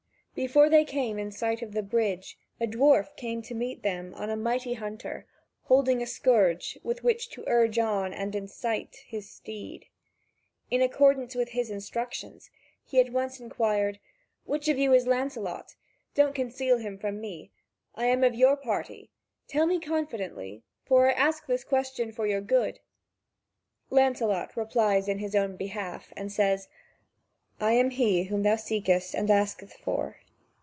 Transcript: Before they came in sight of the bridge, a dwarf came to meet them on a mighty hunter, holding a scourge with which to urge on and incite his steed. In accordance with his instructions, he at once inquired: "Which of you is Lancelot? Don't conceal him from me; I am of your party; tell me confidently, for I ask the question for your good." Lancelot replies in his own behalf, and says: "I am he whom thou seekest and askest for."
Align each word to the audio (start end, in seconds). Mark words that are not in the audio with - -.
Before 0.33 0.69
they 0.69 0.85
came 0.85 1.19
in 1.19 1.29
sight 1.31 1.61
of 1.61 1.73
the 1.73 1.83
bridge, 1.83 2.37
a 2.59 2.65
dwarf 2.65 3.15
came 3.17 3.41
to 3.43 3.53
meet 3.53 3.83
them 3.83 4.13
on 4.15 4.29
a 4.29 4.37
mighty 4.37 4.73
hunter, 4.75 5.25
holding 5.63 6.01
a 6.01 6.07
scourge 6.07 6.79
with 6.83 7.03
which 7.03 7.29
to 7.31 7.43
urge 7.47 7.77
on 7.77 8.13
and 8.13 8.33
incite 8.33 9.03
his 9.05 9.29
steed. 9.29 9.87
In 10.71 10.81
accordance 10.81 11.35
with 11.35 11.49
his 11.49 11.69
instructions, 11.69 12.49
he 12.83 12.97
at 13.01 13.11
once 13.11 13.41
inquired: 13.41 13.99
"Which 14.45 14.69
of 14.69 14.77
you 14.79 14.93
is 14.93 15.05
Lancelot? 15.05 15.75
Don't 16.15 16.33
conceal 16.33 16.77
him 16.77 16.97
from 16.97 17.19
me; 17.19 17.51
I 17.93 18.05
am 18.05 18.23
of 18.23 18.33
your 18.33 18.55
party; 18.55 19.09
tell 19.49 19.67
me 19.67 19.81
confidently, 19.81 20.63
for 20.85 21.09
I 21.09 21.11
ask 21.11 21.45
the 21.45 21.59
question 21.67 22.13
for 22.13 22.25
your 22.25 22.41
good." 22.41 22.79
Lancelot 23.91 24.55
replies 24.55 25.09
in 25.09 25.19
his 25.19 25.35
own 25.35 25.55
behalf, 25.57 26.11
and 26.15 26.31
says: 26.31 26.69
"I 27.59 27.73
am 27.73 27.91
he 27.91 28.23
whom 28.23 28.41
thou 28.41 28.55
seekest 28.55 29.13
and 29.13 29.29
askest 29.29 29.77
for." 29.77 30.17